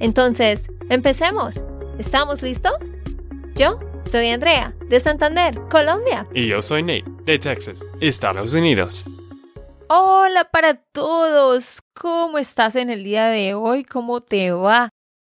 [0.00, 1.62] Entonces, empecemos.
[1.98, 2.98] ¿Estamos listos?
[3.54, 6.26] Yo soy Andrea, de Santander, Colombia.
[6.34, 9.04] Y yo soy Nate, de Texas, Estados Unidos.
[9.88, 11.80] Hola para todos.
[11.94, 13.84] ¿Cómo estás en el día de hoy?
[13.84, 14.90] ¿Cómo te va?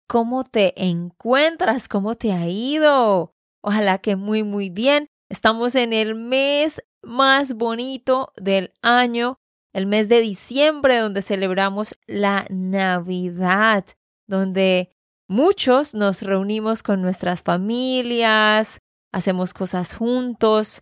[0.07, 1.87] ¿Cómo te encuentras?
[1.87, 3.33] ¿Cómo te ha ido?
[3.63, 5.07] Ojalá que muy, muy bien.
[5.29, 9.39] Estamos en el mes más bonito del año,
[9.73, 13.85] el mes de diciembre, donde celebramos la Navidad,
[14.31, 14.89] donde
[15.27, 18.79] muchos nos reunimos con nuestras familias,
[19.11, 20.81] hacemos cosas juntos.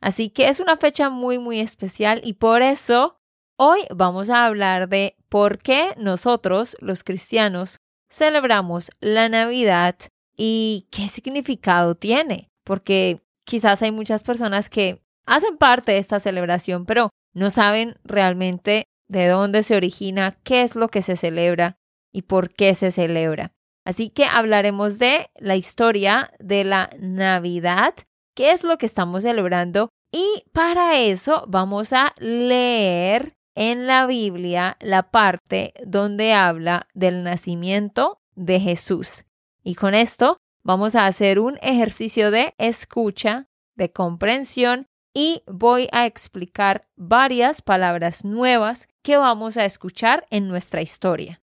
[0.00, 3.16] Así que es una fecha muy, muy especial y por eso
[3.56, 7.78] hoy vamos a hablar de por qué nosotros, los cristianos,
[8.10, 9.96] celebramos la Navidad
[10.36, 12.50] y qué significado tiene.
[12.64, 18.84] Porque quizás hay muchas personas que hacen parte de esta celebración, pero no saben realmente
[19.08, 21.76] de dónde se origina, qué es lo que se celebra
[22.12, 23.52] y por qué se celebra.
[23.84, 27.94] Así que hablaremos de la historia de la Navidad,
[28.34, 34.76] qué es lo que estamos celebrando y para eso vamos a leer en la Biblia
[34.80, 39.24] la parte donde habla del nacimiento de Jesús.
[39.62, 46.06] Y con esto vamos a hacer un ejercicio de escucha, de comprensión y voy a
[46.06, 51.40] explicar varias palabras nuevas que vamos a escuchar en nuestra historia.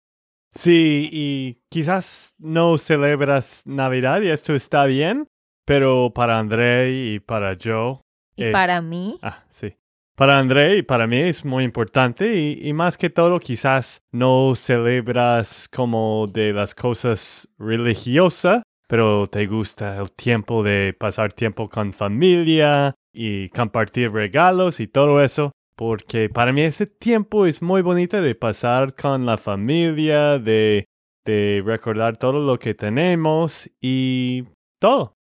[0.54, 5.28] Sí, y quizás no celebras Navidad y esto está bien,
[5.66, 8.02] pero para André y para yo.
[8.36, 9.18] ¿Y eh, para mí?
[9.22, 9.76] Ah, sí.
[10.16, 14.54] Para André y para mí es muy importante y, y, más que todo quizás no
[14.56, 21.94] celebras como de las cosas religiosas, pero te gusta el tiempo de pasar tiempo con
[21.94, 28.22] familia y compartir regalos y todo eso, porque para mí ese tiempo es muy bonito
[28.22, 30.86] de pasar con la familia, de,
[31.26, 34.44] de recordar todo lo que tenemos y
[34.80, 35.16] todo.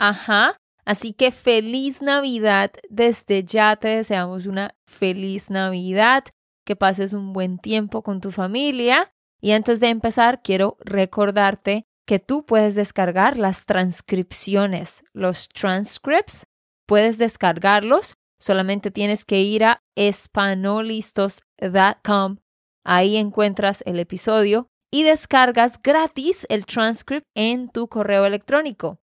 [0.00, 0.56] Ajá.
[0.84, 2.72] Así que feliz Navidad.
[2.88, 6.24] Desde ya te deseamos una feliz Navidad,
[6.66, 9.12] que pases un buen tiempo con tu familia.
[9.40, 16.48] Y antes de empezar, quiero recordarte que tú puedes descargar las transcripciones, los transcripts,
[16.88, 22.38] puedes descargarlos, solamente tienes que ir a espanolistos.com,
[22.82, 28.98] ahí encuentras el episodio y descargas gratis el transcript en tu correo electrónico.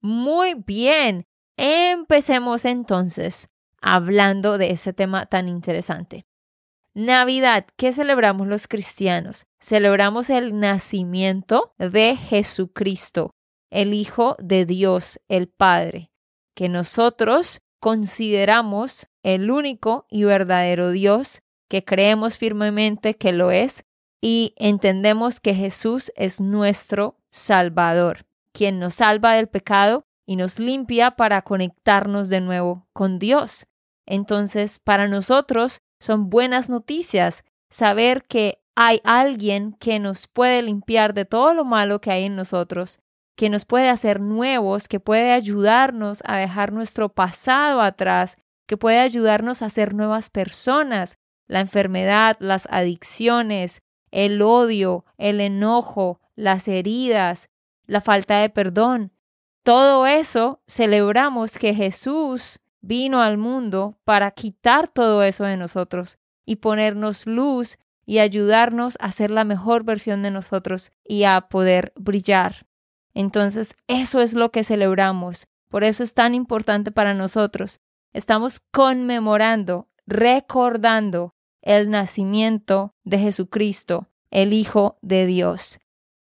[0.00, 1.24] Muy bien,
[1.56, 3.48] empecemos entonces
[3.80, 6.24] hablando de ese tema tan interesante.
[6.94, 9.46] Navidad, ¿qué celebramos los cristianos?
[9.60, 13.34] Celebramos el nacimiento de Jesucristo,
[13.70, 16.12] el Hijo de Dios, el Padre,
[16.54, 23.84] que nosotros consideramos el único y verdadero Dios, que creemos firmemente que lo es,
[24.22, 28.24] y entendemos que Jesús es nuestro Salvador,
[28.54, 33.66] quien nos salva del pecado y nos limpia para conectarnos de nuevo con Dios.
[34.06, 41.26] Entonces, para nosotros, son buenas noticias saber que hay alguien que nos puede limpiar de
[41.26, 43.00] todo lo malo que hay en nosotros,
[43.36, 48.36] que nos puede hacer nuevos, que puede ayudarnos a dejar nuestro pasado atrás,
[48.66, 51.18] que puede ayudarnos a ser nuevas personas.
[51.46, 57.50] La enfermedad, las adicciones, el odio, el enojo, las heridas,
[57.86, 59.12] la falta de perdón.
[59.62, 66.56] Todo eso celebramos que Jesús vino al mundo para quitar todo eso de nosotros y
[66.56, 72.66] ponernos luz y ayudarnos a ser la mejor versión de nosotros y a poder brillar.
[73.14, 75.46] Entonces, eso es lo que celebramos.
[75.68, 77.80] Por eso es tan importante para nosotros.
[78.12, 85.78] Estamos conmemorando, recordando el nacimiento de Jesucristo, el Hijo de Dios.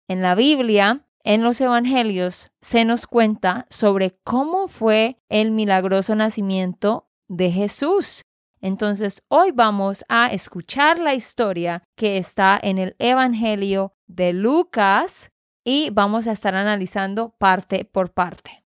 [0.08, 7.08] En la Biblia en los Evangelios se nos cuenta sobre cómo fue el milagroso nacimiento
[7.28, 8.22] de Jesús.
[8.62, 15.30] Entonces hoy vamos a escuchar la historia que está en el Evangelio de Lucas
[15.64, 18.64] y vamos a estar analizando parte por parte.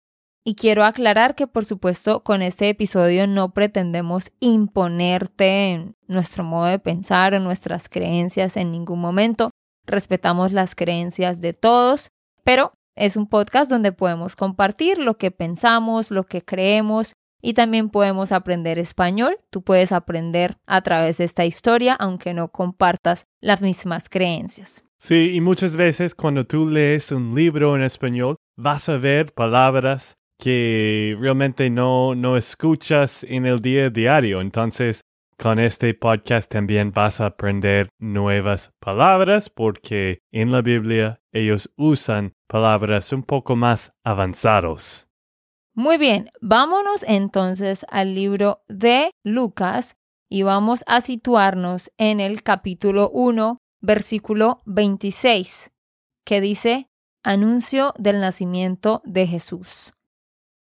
[0.43, 6.65] Y quiero aclarar que por supuesto con este episodio no pretendemos imponerte en nuestro modo
[6.65, 9.51] de pensar, en nuestras creencias en ningún momento.
[9.85, 12.11] respetamos las creencias de todos,
[12.43, 17.89] pero es un podcast donde podemos compartir lo que pensamos, lo que creemos y también
[17.89, 19.39] podemos aprender español.
[19.49, 24.83] Tú puedes aprender a través de esta historia, aunque no compartas las mismas creencias.
[24.99, 30.15] Sí, y muchas veces cuando tú lees un libro en español, vas a ver palabras
[30.37, 34.41] que realmente no, no escuchas en el día diario.
[34.41, 35.01] Entonces,
[35.37, 42.33] con este podcast también vas a aprender nuevas palabras porque en la Biblia ellos usan
[42.47, 45.07] palabras un poco más avanzados.
[45.73, 49.95] Muy bien, vámonos entonces al libro de Lucas
[50.29, 55.71] y vamos a situarnos en el capítulo 1, versículo 26,
[56.25, 56.89] que dice,
[57.23, 59.93] Anuncio del nacimiento de Jesús.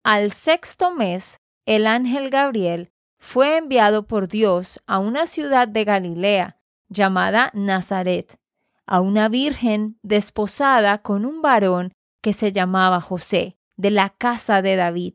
[0.03, 6.61] Al sexto mes, el ángel Gabriel fue enviado por Dios a una ciudad de Galilea
[6.91, 8.39] llamada Nazaret,
[8.87, 11.93] a una virgen desposada con un varón
[12.23, 15.15] que se llamaba José de la casa de David,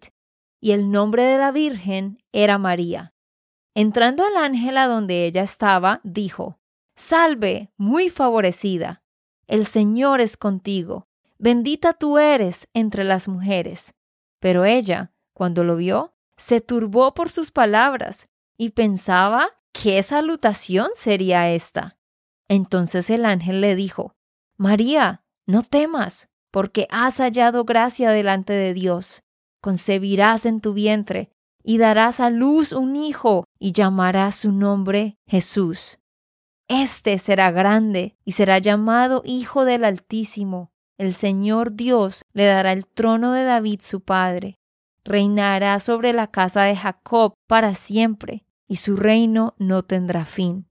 [0.59, 3.13] y el nombre de la Virgen era María.
[3.75, 6.58] Entrando el ángel a donde ella estaba, dijo,
[6.99, 9.03] Salve, muy favorecida,
[9.47, 11.07] el Señor es contigo,
[11.37, 13.93] bendita tú eres entre las mujeres.
[14.41, 21.49] Pero ella, cuando lo vio, se turbó por sus palabras y pensaba qué salutación sería
[21.49, 21.97] esta.
[22.49, 24.13] Entonces el ángel le dijo,
[24.57, 29.23] María, no temas, porque has hallado gracia delante de Dios.
[29.61, 31.31] Concebirás en tu vientre
[31.63, 35.98] y darás a luz un hijo y llamarás su nombre Jesús.
[36.69, 40.71] Este será grande y será llamado Hijo del Altísimo.
[40.99, 44.59] El Señor Dios le dará el trono de David su padre.
[45.03, 50.69] Reinará sobre la casa de Jacob para siempre, y su reino no tendrá fin.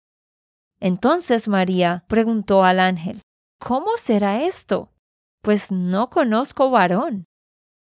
[0.80, 3.22] Entonces María preguntó al ángel,
[3.58, 4.90] ¿Cómo será esto?
[5.42, 7.26] pues no conozco varón.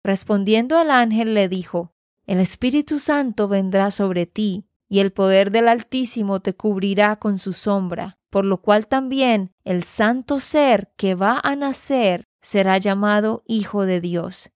[0.04, 1.92] Respondiendo el ángel le dijo,
[2.26, 7.54] El Espíritu Santo vendrá sobre ti, y el poder del Altísimo te cubrirá con su
[7.54, 13.86] sombra, por lo cual también el santo ser que va a nacer será llamado Hijo
[13.86, 14.52] de Dios.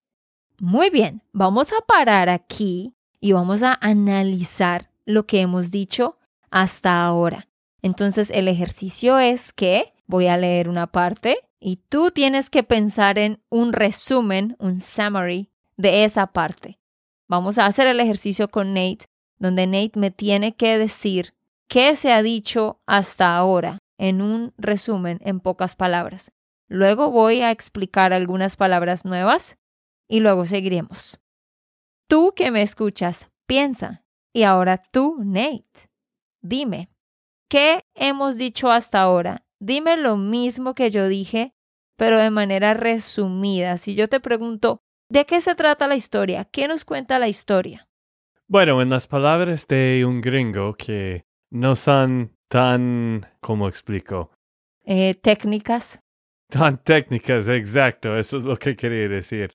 [0.60, 6.18] Muy bien, vamos a parar aquí y vamos a analizar lo que hemos dicho
[6.50, 7.48] hasta ahora.
[7.80, 13.18] Entonces el ejercicio es que voy a leer una parte y tú tienes que pensar
[13.18, 15.48] en un resumen, un summary
[15.78, 16.78] de esa parte.
[17.26, 19.06] Vamos a hacer el ejercicio con Nate,
[19.38, 21.34] donde Nate me tiene que decir
[21.68, 26.32] qué se ha dicho hasta ahora en un resumen en pocas palabras.
[26.68, 29.58] Luego voy a explicar algunas palabras nuevas
[30.08, 31.20] y luego seguiremos.
[32.08, 34.04] Tú que me escuchas, piensa.
[34.32, 35.88] Y ahora tú, Nate,
[36.42, 36.90] dime,
[37.48, 41.54] ¿qué hemos dicho hasta ahora Dime lo mismo que yo dije,
[41.96, 43.78] pero de manera resumida.
[43.78, 46.44] Si yo te pregunto, ¿de qué se trata la historia?
[46.44, 47.85] ¿Qué nos cuenta la historia?
[48.48, 54.30] Bueno, en las palabras de un gringo que no son tan, ¿cómo explico?
[54.84, 56.00] Eh, técnicas.
[56.48, 59.52] Tan técnicas, exacto, eso es lo que quería decir.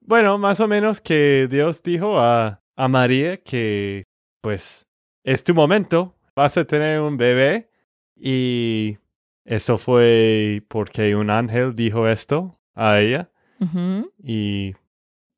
[0.00, 4.04] Bueno, más o menos que Dios dijo a, a María que,
[4.40, 4.88] pues,
[5.24, 7.68] es tu momento, vas a tener un bebé
[8.16, 8.96] y
[9.44, 13.30] eso fue porque un ángel dijo esto a ella.
[14.24, 14.74] Y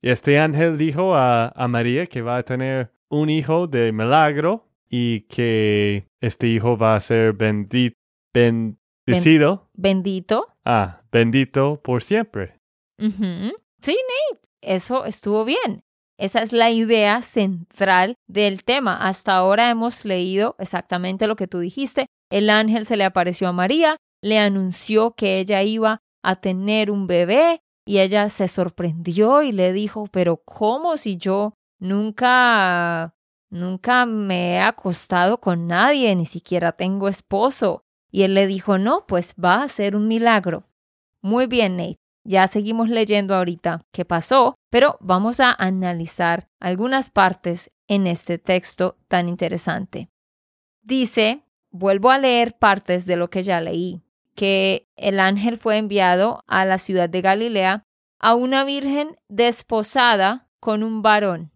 [0.01, 5.21] este ángel dijo a, a, María que va a tener un hijo de milagro y
[5.23, 7.97] que este hijo va a ser bendito.
[8.35, 9.69] bendecido.
[9.73, 10.49] bendito.
[10.65, 12.59] Ah, bendito por siempre.
[12.99, 15.85] Sí, Nate, eso estuvo bien.
[16.19, 18.97] Esa es la idea central del tema.
[18.97, 22.07] Hasta ahora hemos leído exactamente lo que tú dijiste.
[22.31, 27.07] El ángel se le apareció a María, le anunció que ella iba a tener un
[27.07, 31.55] bebé y ella se sorprendió y le dijo, pero ¿cómo si yo
[31.85, 33.15] nunca,
[33.51, 37.85] nunca me he acostado con nadie, ni siquiera tengo esposo?
[38.11, 40.65] Y él le dijo, no, pues va a ser un milagro.
[41.21, 41.99] Muy bien, Nate.
[42.27, 48.97] Ya seguimos leyendo ahorita qué pasó, pero vamos a analizar algunas partes en este texto
[49.09, 50.09] tan interesante.
[50.83, 54.01] Dice vuelvo a leer partes de lo que ya leí,
[54.37, 57.83] que el ángel fue enviado a la ciudad de Galilea
[58.21, 61.51] a una virgen desposada con un varón.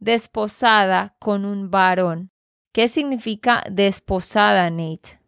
[0.00, 2.30] Desposada con un varón.
[2.72, 5.20] ¿Qué significa desposada, Nate?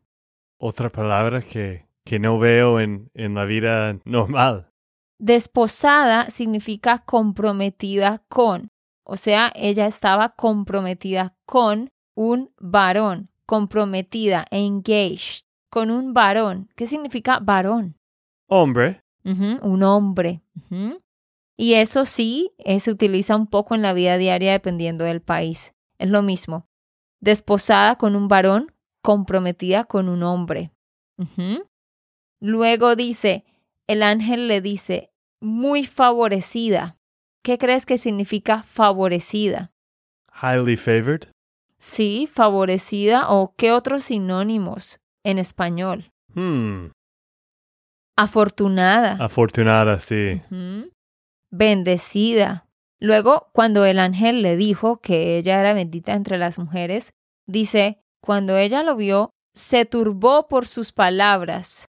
[0.58, 4.70] Otra palabra que, que no veo en, en la vida normal.
[5.18, 8.70] Desposada significa comprometida con,
[9.04, 15.44] o sea, ella estaba comprometida con un varón comprometida, engaged.
[15.68, 16.70] con un varón.
[16.74, 17.98] ¿Qué significa varón?
[18.48, 19.02] Hombre.
[19.24, 20.40] Un hombre.
[21.56, 25.74] Y eso sí, eh, se utiliza un poco en la vida diaria dependiendo del país.
[25.98, 26.66] Es lo mismo.
[27.20, 30.72] Desposada con un varón, comprometida con un hombre.
[32.40, 33.44] Luego dice,
[33.86, 36.96] el ángel le dice, muy favorecida.
[37.42, 39.72] ¿Qué crees que significa favorecida?
[40.42, 41.28] Highly favored.
[41.78, 46.12] Sí, favorecida o qué otros sinónimos en español.
[46.34, 46.90] Hmm.
[48.16, 49.16] Afortunada.
[49.24, 50.40] Afortunada, sí.
[51.52, 52.66] Bendecida.
[52.98, 57.12] Luego, cuando el ángel le dijo que ella era bendita entre las mujeres,
[57.46, 61.86] dice, cuando ella lo vio, se turbó por sus palabras.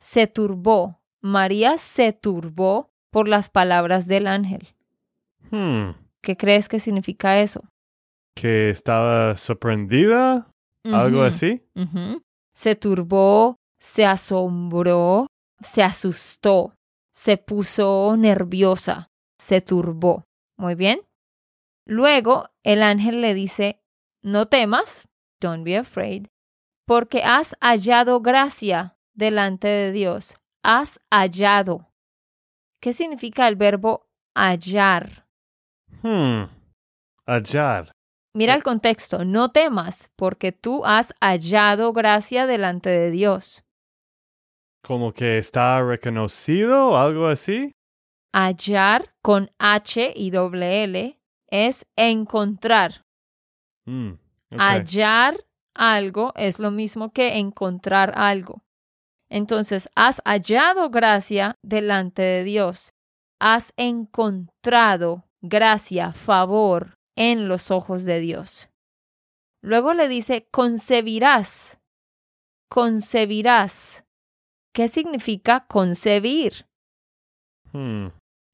[0.00, 1.00] Se turbó.
[1.20, 4.68] María se turbó por las palabras del ángel.
[5.50, 5.90] Hmm.
[6.20, 7.62] ¿Qué crees que significa eso?
[8.34, 10.50] Que estaba sorprendida.
[10.84, 11.62] Algo así.
[12.54, 15.26] Se turbó, se asombró,
[15.60, 16.72] se asustó,
[17.18, 19.10] se puso nerviosa,
[19.40, 20.28] se turbó.
[20.56, 21.00] Muy bien.
[21.84, 23.82] Luego el ángel le dice,
[24.22, 25.08] no temas,
[25.40, 26.28] don't be afraid,
[26.86, 30.36] porque has hallado gracia delante de Dios.
[30.62, 31.90] Has hallado.
[32.80, 35.26] ¿Qué significa el verbo hallar?
[36.02, 36.44] Hmm.
[37.26, 37.90] Hallar.
[38.32, 43.64] Mira el contexto, no temas, porque tú has hallado gracia delante de Dios.
[44.88, 47.72] Como que está reconocido, algo así.
[48.32, 53.04] Hallar con H y doble L es encontrar.
[53.86, 54.58] Ok.
[54.58, 58.64] Hallar algo es lo mismo que encontrar algo.
[59.28, 62.94] Entonces, has hallado gracia delante de Dios.
[63.38, 68.70] Has encontrado gracia, favor en los ojos de Dios.
[69.60, 71.78] Luego le dice, concebirás.
[72.70, 74.07] Concebirás.
[74.78, 76.68] ¿Qué significa concebir?
[77.72, 78.10] Hmm.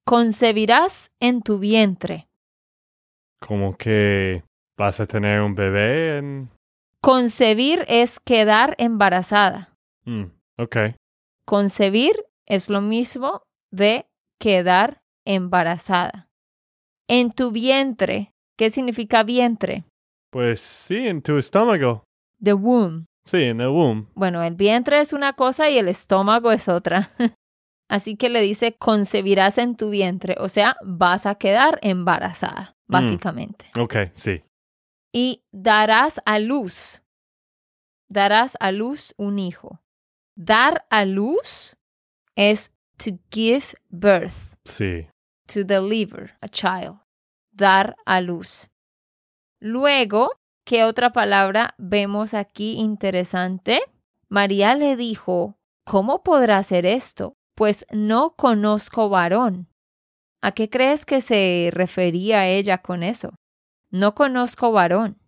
[0.07, 2.29] Concebirás en tu vientre.
[3.47, 4.43] Como que
[4.79, 6.49] vas a tener un bebé en...
[7.03, 9.77] Concebir es quedar embarazada.
[10.07, 10.31] Hmm.
[10.57, 10.97] Ok.
[11.45, 12.15] Concebir
[12.47, 14.07] es lo mismo de
[14.41, 16.31] quedar embarazada.
[17.07, 19.85] En tu vientre, ¿qué significa vientre?
[20.31, 22.05] Pues sí, en tu estómago.
[22.43, 23.05] The womb.
[23.27, 24.09] Sí, en el womb.
[24.15, 27.11] Bueno, el vientre es una cosa y el estómago es otra.
[27.89, 33.67] Así que le dice, concebirás en tu vientre, o sea, vas a quedar embarazada, básicamente.
[33.79, 34.43] Ok, sí.
[35.13, 37.03] Y darás a luz.
[38.09, 39.81] Darás a luz un hijo.
[40.37, 41.77] Dar a luz
[42.37, 45.07] es to give birth, Sí.
[45.47, 46.99] to deliver a child.
[47.53, 48.69] Dar a luz.
[49.61, 50.31] Luego,
[50.65, 53.81] ¿qué otra palabra vemos aquí interesante?
[54.29, 57.37] María le dijo, ¿cómo podrá hacer esto?
[57.55, 59.69] Pues no conozco varón.
[60.43, 63.35] ¿A qué crees que se refería ella con eso?
[63.91, 65.19] No conozco varón.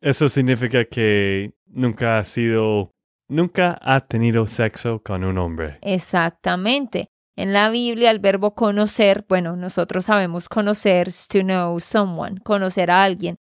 [0.00, 2.90] Eso significa que nunca ha sido,
[3.28, 5.78] nunca ha tenido sexo con un hombre.
[5.82, 7.08] Exactamente.
[7.36, 13.04] En la Biblia el verbo conocer, bueno, nosotros sabemos conocer, to know someone, conocer a
[13.04, 13.36] alguien.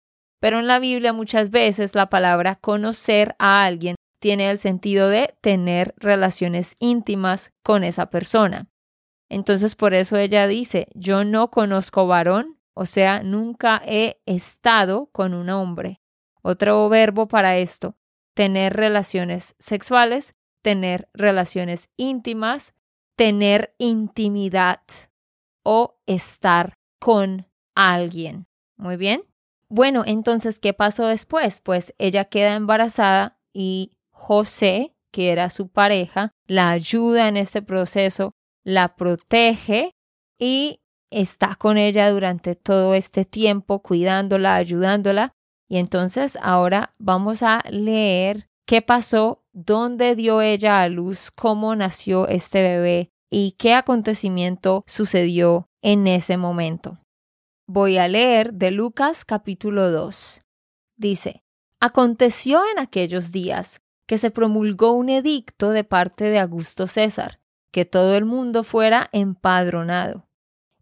[0.41, 5.36] Pero en la Biblia muchas veces la palabra conocer a alguien tiene el sentido de
[5.39, 8.67] tener relaciones íntimas con esa persona.
[9.29, 15.36] Entonces por eso ella dice, yo no conozco varón, o sea, nunca he estado con
[15.36, 16.01] un hombre.
[16.41, 17.95] Otro verbo para esto,
[18.33, 20.33] tener relaciones sexuales,
[20.63, 22.74] tener relaciones íntimas,
[23.15, 24.81] tener intimidad
[25.63, 28.48] o estar con alguien.
[28.75, 29.31] Muy bien.
[29.74, 31.62] Bueno, entonces, ¿qué pasó después?
[31.62, 38.36] Pues ella queda embarazada y José, que era su pareja, la ayuda en este proceso,
[38.66, 39.96] la protege
[40.38, 45.32] y está con ella durante todo este tiempo, cuidándola, ayudándola.
[45.70, 52.28] Y entonces ahora vamos a leer qué pasó, dónde dio ella a luz, cómo nació
[52.28, 57.00] este bebé y qué acontecimiento sucedió en ese momento.
[57.74, 60.42] Voy a leer de Lucas capítulo 2.
[60.98, 61.42] Dice,
[61.80, 67.40] Aconteció en aquellos días que se promulgó un edicto de parte de Augusto César,
[67.72, 70.28] que todo el mundo fuera empadronado.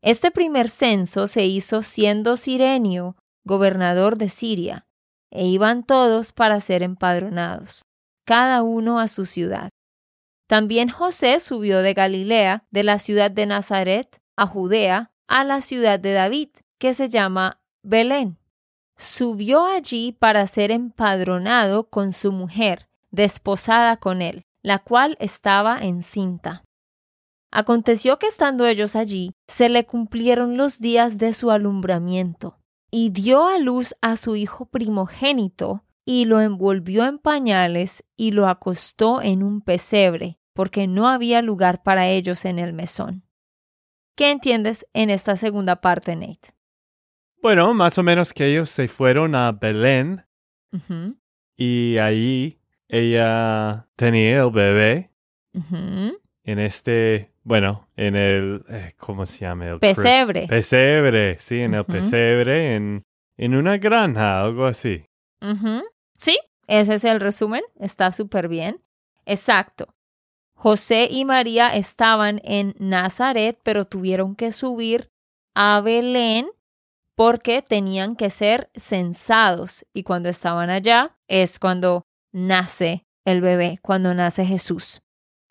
[0.01, 4.87] Este primer censo se hizo siendo Sirenio gobernador de Siria,
[5.29, 7.85] e iban todos para ser empadronados,
[8.25, 9.69] cada uno a su ciudad.
[10.47, 15.99] También José subió de Galilea, de la ciudad de Nazaret, a Judea, a la ciudad
[15.99, 18.39] de David, que se llama Belén.
[18.97, 26.63] Subió allí para ser empadronado con su mujer, desposada con él, la cual estaba encinta.
[27.51, 32.59] Aconteció que estando ellos allí, se le cumplieron los días de su alumbramiento,
[32.91, 38.47] y dio a luz a su hijo primogénito, y lo envolvió en pañales y lo
[38.47, 43.23] acostó en un pesebre, porque no había lugar para ellos en el mesón.
[44.15, 46.58] ¿Qué entiendes en esta segunda parte, Nate?
[47.41, 50.25] Bueno, más o menos que ellos se fueron a Belén
[51.55, 55.11] y ahí ella tenía el bebé
[56.43, 59.67] en este, bueno, en el, eh, ¿cómo se llama?
[59.67, 60.47] El Pesebre.
[60.47, 63.03] Pesebre, sí, en el pesebre, en,
[63.37, 65.05] en una granja, algo así.
[66.15, 67.61] Sí, ese es el resumen.
[67.79, 68.81] Está súper bien.
[69.25, 69.95] Exacto.
[70.55, 75.09] José y María estaban en Nazaret, pero tuvieron que subir
[75.55, 76.49] a Belén
[77.19, 79.85] porque tenían que ser censados.
[79.91, 85.01] Y cuando estaban allá es cuando nace el bebé, cuando nace Jesús.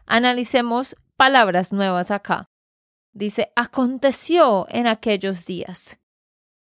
[0.06, 2.48] Analicemos palabras nuevas acá.
[3.12, 5.98] Dice, aconteció en aquellos días.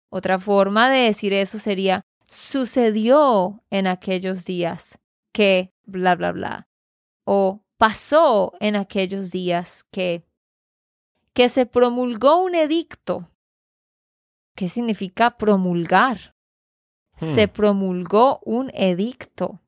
[0.09, 4.99] Otra forma de decir eso sería, sucedió en aquellos días
[5.35, 6.69] que bla, bla, bla.
[7.27, 10.25] O pasó en aquellos días que
[11.35, 13.29] que se promulgó un edicto.
[14.57, 16.35] ¿Qué significa promulgar?
[17.17, 17.51] Se Hmm.
[17.51, 19.61] promulgó un edicto.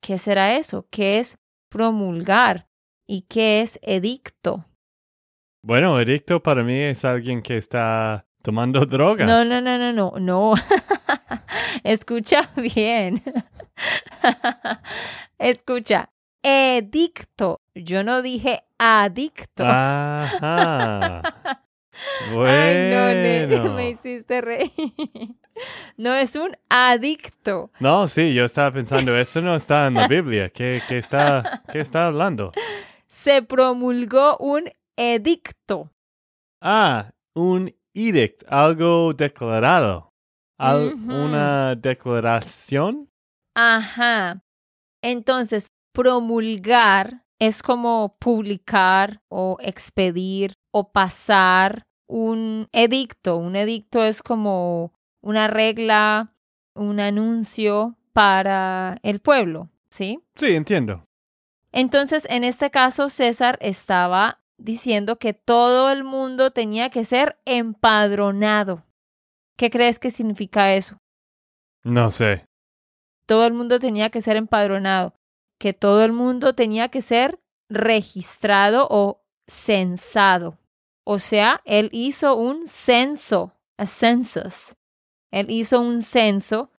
[0.00, 0.86] ¿Qué será eso?
[0.90, 2.68] ¿Qué es promulgar?
[3.06, 4.64] ¿Y qué es edicto?
[5.64, 9.26] Bueno, edicto para mí es alguien que está tomando drogas.
[9.28, 10.54] No, no, no, no, no, no.
[11.84, 13.22] Escucha bien.
[15.38, 16.10] Escucha.
[16.42, 17.60] Edicto.
[17.74, 19.64] Yo no dije adicto.
[19.66, 21.22] Ajá.
[22.30, 23.74] Ay, no, Bueno.
[23.76, 24.72] me hiciste reír.
[25.96, 27.70] No es un adicto.
[27.80, 30.50] No, sí, yo estaba pensando, eso no está en la Biblia.
[30.50, 32.52] ¿Qué, qué está, qué está hablando?
[33.06, 35.90] Se promulgó un edicto.
[36.60, 40.12] Ah, un edict, algo declarado.
[40.58, 40.94] Al-.
[40.94, 43.10] Una declaración.
[43.54, 44.42] Ajá.
[45.02, 53.38] Entonces, promulgar es como publicar o expedir o pasar un edicto.
[53.38, 56.34] Un edicto es como una regla,
[56.74, 60.20] un anuncio para el pueblo, ¿sí?
[60.36, 61.06] Sí, entiendo.
[61.72, 68.84] Entonces, en este caso, César estaba diciendo que todo el mundo tenía que ser empadronado.
[69.56, 70.98] ¿Qué crees que significa eso?
[71.82, 72.44] No sé.
[73.26, 75.14] todo el mundo tenía que ser empadronado,
[75.58, 80.58] que todo el mundo tenía que ser registrado o censado.
[81.04, 84.76] O sea, él hizo un censo, a census.
[85.30, 86.70] Él hizo un censo,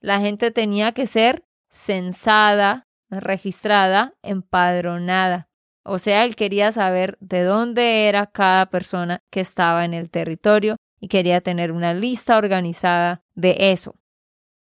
[0.00, 5.48] la gente tenía que ser censada, registrada, empadronada.
[5.82, 10.76] O sea, él quería saber de dónde era cada persona que estaba en el territorio
[11.00, 13.94] y quería tener una lista organizada de eso.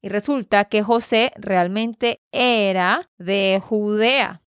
[0.03, 4.42] Y resulta que José realmente era de Judea.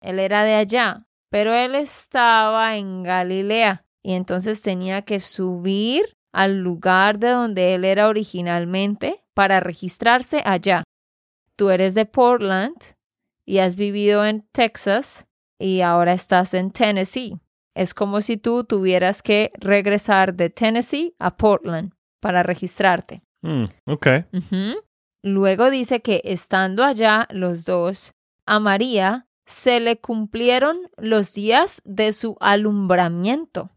[0.00, 6.60] Él era de allá, pero él estaba en Galilea y entonces tenía que subir al
[6.60, 10.84] lugar de donde él era originalmente para registrarse allá.
[11.56, 12.76] Tú eres de Portland
[13.44, 15.26] y has vivido en Texas
[15.58, 17.40] y ahora estás en Tennessee.
[17.74, 23.22] Es como si tú tuvieras que regresar de Tennessee a Portland para registrarte.
[23.86, 24.06] Ok.
[24.32, 24.84] Ujú.
[25.24, 28.12] Luego dice que estando allá los dos,
[28.46, 33.72] a María se le cumplieron los días de su alumbramiento.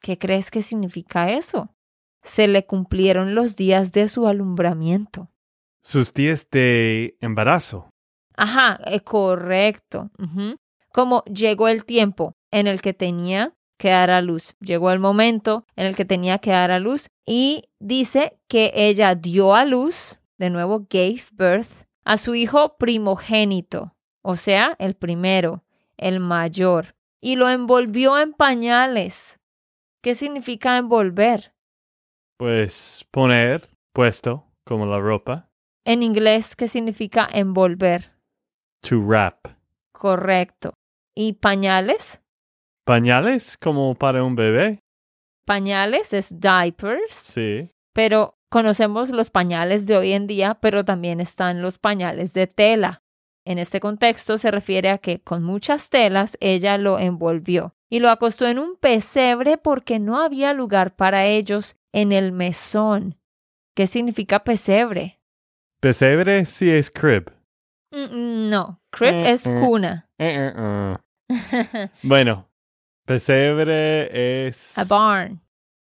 [0.00, 1.74] ¿Qué crees que significa eso?
[2.22, 5.30] Se le cumplieron los días de su alumbramiento.
[5.82, 7.90] Sus días de embarazo.
[8.36, 10.10] Ajá, eh, correcto.
[10.92, 14.54] Como llegó el tiempo en el que tenía que dar a luz.
[14.60, 19.14] Llegó el momento en el que tenía que dar a luz y dice que ella
[19.14, 25.64] dio a luz, de nuevo gave birth, a su hijo primogénito, o sea, el primero,
[25.96, 29.37] el mayor, y lo envolvió en pañales.
[30.08, 31.52] ¿Qué significa envolver?
[32.38, 35.50] Pues poner, puesto, como la ropa.
[35.84, 38.14] En inglés, ¿qué significa envolver?
[38.88, 39.44] To wrap.
[39.92, 40.72] Correcto.
[41.14, 42.22] ¿Y pañales?
[42.86, 44.80] Pañales como para un bebé.
[45.46, 47.70] Pañales es diapers, Sí.
[47.94, 53.02] pero conocemos los pañales de hoy en día, pero también están los pañales de tela.
[53.48, 58.10] En este contexto se refiere a que con muchas telas ella lo envolvió y lo
[58.10, 63.18] acostó en un pesebre porque no había lugar para ellos en el mesón.
[63.74, 65.18] ¿Qué significa pesebre?
[65.80, 67.30] Pesebre sí es crib.
[67.90, 69.58] Mm, No, crib Eh, es eh.
[69.58, 70.10] cuna.
[70.18, 70.96] Eh.
[72.02, 72.50] Bueno,
[73.06, 74.76] pesebre es...
[74.76, 75.40] A barn.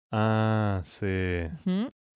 [0.10, 1.50] Ah, sí.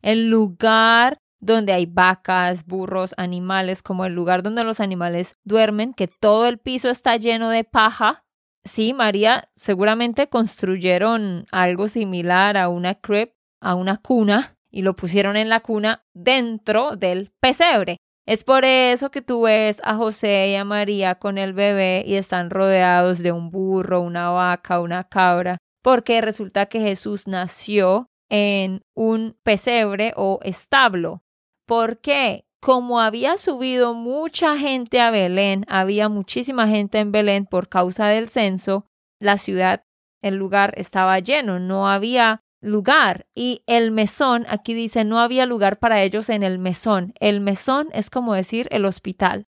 [0.01, 6.07] El lugar donde hay vacas, burros, animales, como el lugar donde los animales duermen, que
[6.07, 8.23] todo el piso está lleno de paja.
[8.63, 15.37] Sí, María, seguramente construyeron algo similar a una crib, a una cuna, y lo pusieron
[15.37, 17.97] en la cuna dentro del pesebre.
[18.25, 22.15] Es por eso que tú ves a José y a María con el bebé y
[22.15, 28.81] están rodeados de un burro, una vaca, una cabra, porque resulta que Jesús nació en
[28.95, 31.21] un pesebre o establo.
[31.65, 32.45] ¿Por qué?
[32.59, 38.29] Como había subido mucha gente a Belén, había muchísima gente en Belén por causa del
[38.29, 38.87] censo,
[39.19, 39.85] la ciudad,
[40.21, 43.27] el lugar estaba lleno, no había lugar.
[43.35, 47.13] Y el mesón, aquí dice, no había lugar para ellos en el mesón.
[47.19, 49.47] El mesón es como decir el hospital.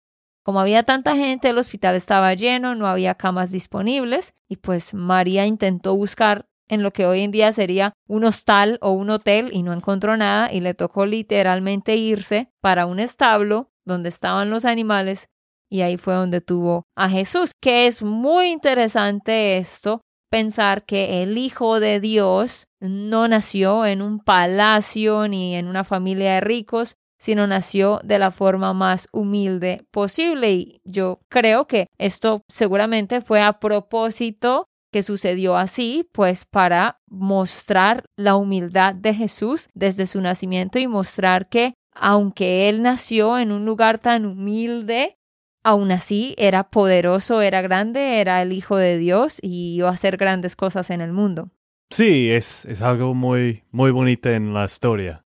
[0.44, 5.46] Como había tanta gente, el hospital estaba lleno, no había camas disponibles y pues María
[5.46, 9.64] intentó buscar en lo que hoy en día sería un hostal o un hotel y
[9.64, 15.28] no encontró nada y le tocó literalmente irse para un establo donde estaban los animales
[15.70, 21.38] y ahí fue donde tuvo a Jesús, que es muy interesante esto, pensar que el
[21.38, 27.48] Hijo de Dios no nació en un palacio ni en una familia de ricos, sino
[27.48, 30.52] nació de la forma más humilde posible.
[30.52, 38.06] Y yo creo que esto seguramente fue a propósito que sucedió así, pues para mostrar
[38.16, 43.66] la humildad de Jesús desde su nacimiento y mostrar que aunque él nació en un
[43.66, 45.18] lugar tan humilde,
[45.64, 50.18] aún así era poderoso, era grande, era el Hijo de Dios y iba a hacer
[50.18, 51.52] grandes cosas en el mundo.
[51.90, 55.26] Sí, es, es algo muy, muy bonito en la historia.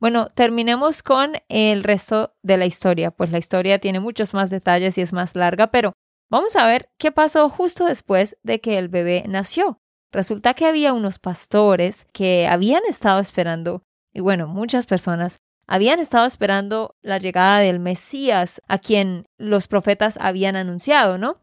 [0.00, 4.98] Bueno, terminemos con el resto de la historia, pues la historia tiene muchos más detalles
[4.98, 5.92] y es más larga, pero
[6.32, 9.82] vamos a ver qué pasó justo después de que el bebé nació.
[10.10, 13.82] Resulta que había unos pastores que habían estado esperando,
[14.14, 20.16] y bueno, muchas personas habían estado esperando la llegada del Mesías a quien los profetas
[20.20, 21.42] habían anunciado, ¿no?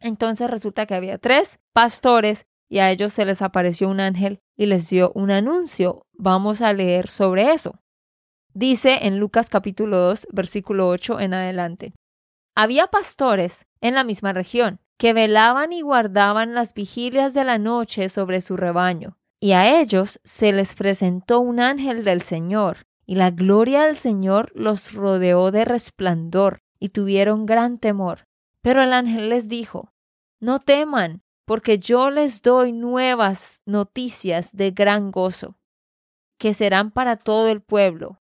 [0.00, 4.66] Entonces resulta que había tres pastores y a ellos se les apareció un ángel y
[4.66, 6.02] les dio un anuncio.
[6.12, 7.80] Vamos a leer sobre eso.
[8.52, 11.94] Dice en Lucas capítulo 2, versículo 8 en adelante.
[12.58, 18.08] Había pastores en la misma región que velaban y guardaban las vigilias de la noche
[18.08, 23.30] sobre su rebaño, y a ellos se les presentó un ángel del Señor, y la
[23.30, 28.26] gloria del Señor los rodeó de resplandor, y tuvieron gran temor.
[28.62, 29.92] Pero el ángel les dijo,
[30.40, 35.58] No teman, porque yo les doy nuevas noticias de gran gozo,
[36.38, 38.22] que serán para todo el pueblo.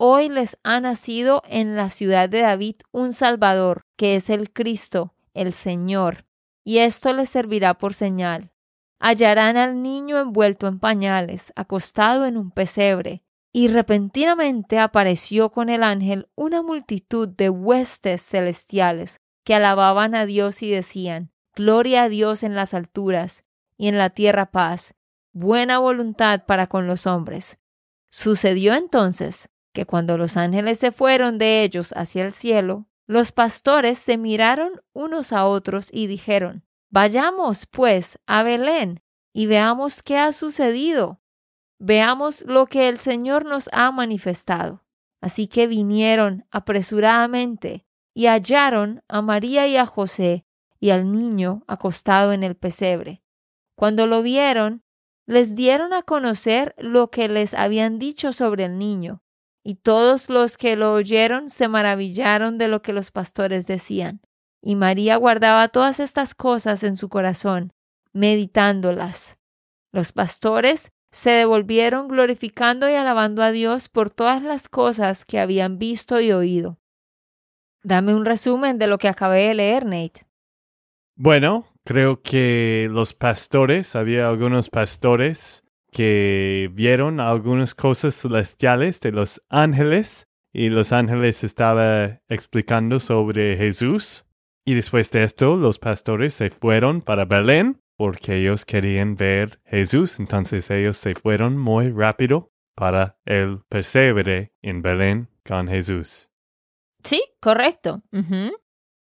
[0.00, 5.16] Hoy les ha nacido en la ciudad de David un Salvador, que es el Cristo,
[5.34, 6.24] el Señor,
[6.62, 8.52] y esto les servirá por señal.
[9.00, 15.82] Hallarán al niño envuelto en pañales, acostado en un pesebre, y repentinamente apareció con el
[15.82, 22.44] ángel una multitud de huestes celestiales que alababan a Dios y decían, Gloria a Dios
[22.44, 23.44] en las alturas,
[23.76, 24.94] y en la tierra paz,
[25.32, 27.58] buena voluntad para con los hombres.
[28.10, 33.96] Sucedió entonces que cuando los ángeles se fueron de ellos hacia el cielo, los pastores
[33.96, 40.32] se miraron unos a otros y dijeron, Vayamos, pues, a Belén y veamos qué ha
[40.32, 41.20] sucedido.
[41.78, 44.84] Veamos lo que el Señor nos ha manifestado.
[45.20, 50.44] Así que vinieron apresuradamente y hallaron a María y a José
[50.80, 53.22] y al niño acostado en el pesebre.
[53.76, 54.82] Cuando lo vieron,
[55.24, 59.22] les dieron a conocer lo que les habían dicho sobre el niño,
[59.68, 64.22] y todos los que lo oyeron se maravillaron de lo que los pastores decían.
[64.62, 67.74] Y María guardaba todas estas cosas en su corazón,
[68.14, 69.36] meditándolas.
[69.92, 75.78] Los pastores se devolvieron glorificando y alabando a Dios por todas las cosas que habían
[75.78, 76.78] visto y oído.
[77.82, 80.22] Dame un resumen de lo que acabé de leer, Nate.
[81.14, 89.42] Bueno, creo que los pastores, había algunos pastores que vieron algunas cosas celestiales de los
[89.48, 94.26] ángeles y los ángeles estaban explicando sobre Jesús.
[94.64, 100.18] Y después de esto, los pastores se fueron para Belén porque ellos querían ver Jesús.
[100.20, 106.30] Entonces ellos se fueron muy rápido para el pesebre en Belén con Jesús.
[107.02, 108.02] Sí, correcto.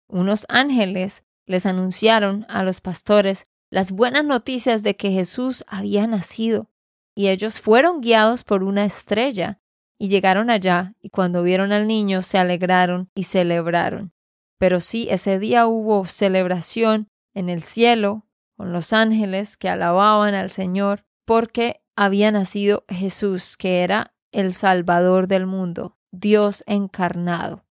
[0.08, 6.70] Unos ángeles les anunciaron a los pastores las buenas noticias de que Jesús había nacido,
[7.14, 9.60] y ellos fueron guiados por una estrella,
[9.98, 14.12] y llegaron allá, y cuando vieron al niño se alegraron y celebraron.
[14.58, 18.26] pero sí, ese día hubo celebración en el cielo
[18.56, 25.28] con los ángeles que alababan al Señor porque había nacido Jesús, que era el Salvador
[25.28, 27.64] del mundo, Dios encarnado.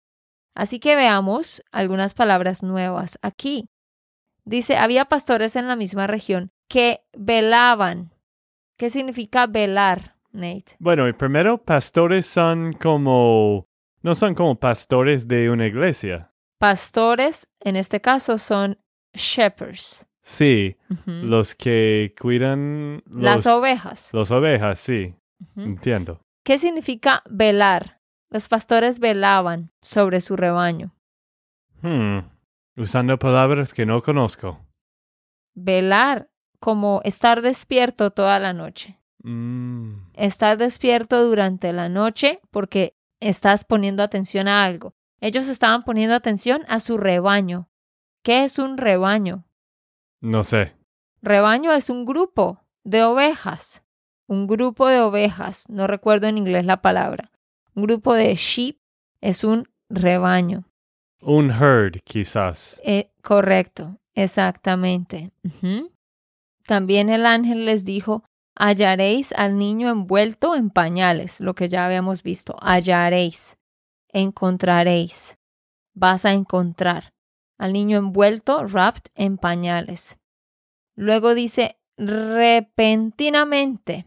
[0.53, 3.67] Así que veamos algunas palabras nuevas aquí.
[4.45, 8.11] Dice, había pastores en la misma región que velaban.
[8.77, 10.75] ¿Qué significa velar, Nate?
[10.79, 13.67] Bueno, y primero, pastores son como...
[14.01, 16.31] no son como pastores de una iglesia.
[16.59, 18.77] Pastores, en este caso, son
[19.13, 20.05] shepherds.
[20.21, 24.09] Sí, los que cuidan los- Las ovejas.
[24.13, 25.13] Las ovejas, sí,
[25.55, 26.19] entiendo.
[26.43, 28.01] ¿Qué significa velar?
[28.31, 30.95] Los pastores velaban sobre su rebaño.
[31.81, 32.19] Hmm,
[32.77, 34.59] Usando palabras que no conozco.
[35.53, 38.99] Velar, como estar despierto toda la noche.
[39.23, 44.93] Mm, Estar despierto durante la noche porque estás poniendo atención a algo.
[45.21, 47.69] Ellos estaban poniendo atención a su rebaño.
[48.23, 49.45] ¿Qué es un rebaño?
[50.21, 50.73] no sé.
[51.21, 53.83] Rebaño es un grupo de ovejas.
[54.27, 55.65] Un grupo de ovejas.
[55.69, 57.31] No recuerdo en inglés la palabra.
[57.73, 58.77] Un grupo de sheep
[59.21, 60.65] es un rebaño.
[61.27, 62.79] Un herd, quizás.
[62.83, 65.31] Eh, correcto, exactamente.
[66.67, 68.23] También el ángel les dijo,
[68.55, 73.57] hallaréis al niño envuelto en pañales, lo que ya habíamos visto, hallaréis,
[74.09, 75.39] encontraréis,
[75.95, 77.09] vas a encontrar
[77.57, 80.19] al niño envuelto, wrapped en pañales.
[80.95, 84.05] Luego dice, repentinamente,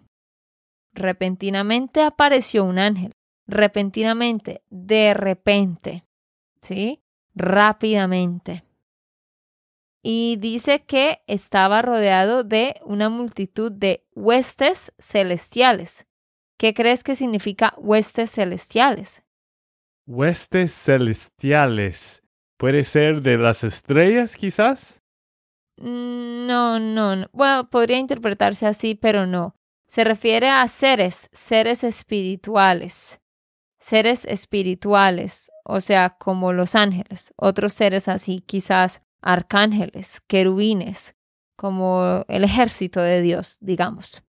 [0.95, 3.11] repentinamente apareció un ángel,
[3.49, 6.05] repentinamente, de repente,
[6.63, 7.03] ¿sí?
[7.39, 8.65] Rápidamente.
[10.03, 16.07] Y dice que estaba rodeado de una multitud de huestes celestiales.
[16.59, 19.23] ¿Qué crees que significa huestes celestiales?
[20.07, 22.25] Huestes celestiales.
[22.57, 25.01] ¿Puede ser de las estrellas, quizás?
[25.77, 27.29] Mm, No, no, no.
[27.33, 29.55] Bueno, podría interpretarse así, pero no.
[29.87, 33.21] Se refiere a seres, seres espirituales.
[33.79, 41.15] Seres espirituales, o sea, como los ángeles, otros seres así, quizás arcángeles, querubines,
[41.57, 44.23] como el ejército de Dios, digamos.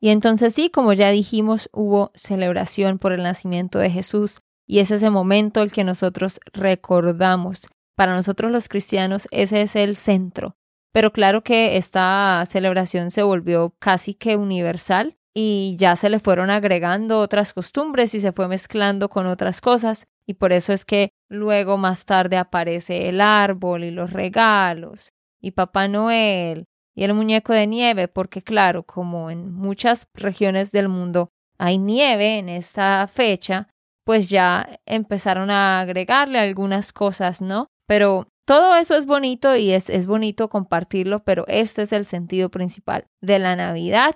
[0.00, 4.90] Y entonces sí, como ya dijimos, hubo celebración por el nacimiento de Jesús y es
[4.90, 7.68] ese momento el que nosotros recordamos.
[7.94, 10.56] Para nosotros los cristianos ese es el centro.
[10.92, 16.50] Pero claro que esta celebración se volvió casi que universal y ya se le fueron
[16.50, 21.10] agregando otras costumbres y se fue mezclando con otras cosas y por eso es que
[21.28, 26.64] luego más tarde aparece el árbol y los regalos y Papá Noel
[26.94, 32.38] y el muñeco de nieve porque claro, como en muchas regiones del mundo hay nieve
[32.38, 33.68] en esta fecha,
[34.04, 37.68] pues ya empezaron a agregarle algunas cosas, ¿no?
[37.86, 42.50] Pero todo eso es bonito y es, es bonito compartirlo, pero este es el sentido
[42.50, 44.14] principal de la Navidad.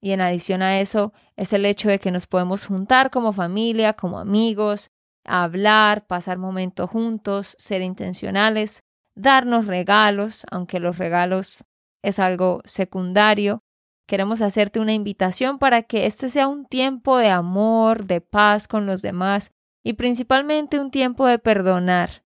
[0.00, 3.92] Y en adición a eso es el hecho de que nos podemos juntar como familia,
[3.92, 4.90] como amigos,
[5.24, 8.82] hablar, pasar momentos juntos, ser intencionales,
[9.14, 11.64] darnos regalos, aunque los regalos
[12.02, 13.62] es algo secundario.
[14.06, 18.86] Queremos hacerte una invitación para que este sea un tiempo de amor, de paz con
[18.86, 19.52] los demás
[19.84, 22.24] y principalmente un tiempo de perdonar.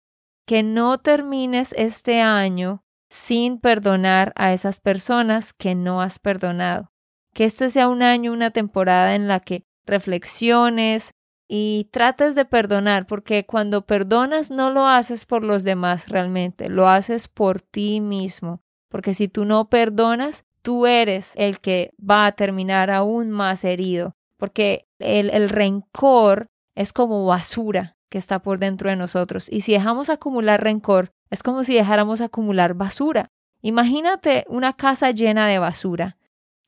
[0.46, 6.90] Que no termines este año sin perdonar a esas personas que no has perdonado.
[7.34, 11.14] Que este sea un año, una temporada en la que reflexiones
[11.48, 16.88] y trates de perdonar, porque cuando perdonas no lo haces por los demás realmente, lo
[16.88, 18.60] haces por ti mismo.
[18.90, 24.14] Porque si tú no perdonas, tú eres el que va a terminar aún más herido,
[24.36, 29.50] porque el, el rencor es como basura que está por dentro de nosotros.
[29.50, 33.30] Y si dejamos acumular rencor, es como si dejáramos acumular basura.
[33.60, 36.17] Imagínate una casa llena de basura.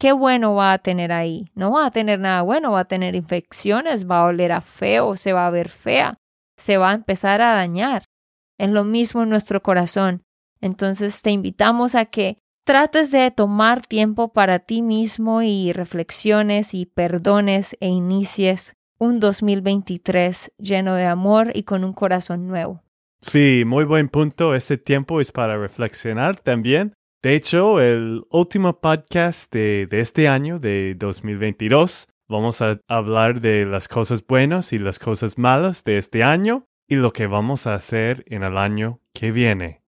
[0.01, 1.45] ¿Qué bueno va a tener ahí?
[1.55, 5.15] No va a tener nada bueno, va a tener infecciones, va a oler a feo,
[5.15, 6.17] se va a ver fea,
[6.57, 8.05] se va a empezar a dañar.
[8.59, 10.23] Es lo mismo en nuestro corazón.
[10.63, 16.87] Entonces te invitamos a que trates de tomar tiempo para ti mismo y reflexiones y
[16.87, 22.83] perdones e inicies un 2023 lleno de amor y con un corazón nuevo.
[23.21, 24.55] Sí, muy buen punto.
[24.55, 26.95] Este tiempo es para reflexionar también.
[27.23, 33.89] De hecho, el último podcast de, este año, de 2022, vamos a hablar de las
[33.89, 38.25] cosas buenas y las cosas malas de este año y lo que vamos a hacer
[38.27, 39.83] en el año que viene.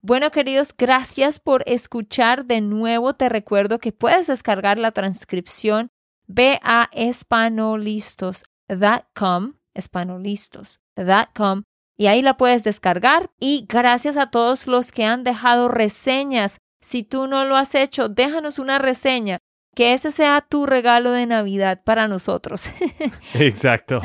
[0.00, 3.12] Bueno, queridos, gracias por escuchar de nuevo.
[3.12, 5.90] Te recuerdo que puedes descargar la transcripción.
[6.26, 11.62] Ve a espanolistos.com, espanolistos.com
[11.98, 13.30] y ahí la puedes descargar.
[13.38, 16.56] Y gracias a todos los que han dejado reseñas.
[16.82, 19.38] Si tú no lo has hecho, déjanos una reseña.
[19.74, 22.70] Que ese sea tu regalo de Navidad para nosotros.
[23.34, 24.00] Exacto.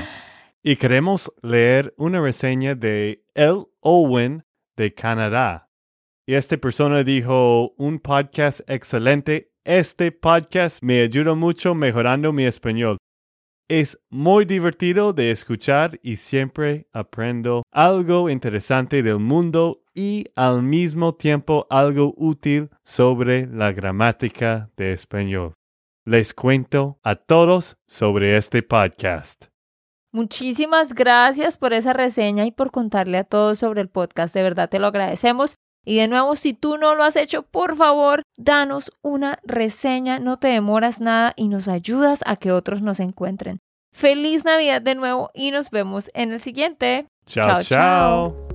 [0.62, 5.70] Y queremos leer una reseña de El Owen de Canadá.
[6.28, 9.52] Y esta persona dijo, un podcast excelente.
[9.64, 12.98] Este podcast me ayuda mucho mejorando mi español.
[13.68, 21.16] Es muy divertido de escuchar y siempre aprendo algo interesante del mundo y al mismo
[21.16, 25.54] tiempo algo útil sobre la gramática de español.
[26.06, 29.46] Les cuento a todos sobre este podcast.
[30.12, 34.36] Muchísimas gracias por esa reseña y por contarle a todos sobre el podcast.
[34.36, 35.56] De verdad te lo agradecemos.
[35.84, 40.38] Y de nuevo, si tú no lo has hecho, por favor, danos una reseña, no
[40.38, 43.60] te demoras nada y nos ayudas a que otros nos encuentren.
[43.94, 47.08] Feliz Navidad de nuevo y nos vemos en el siguiente.
[47.26, 48.55] Chao, chao.